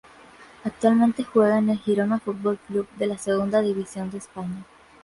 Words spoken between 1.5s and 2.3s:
en el Girona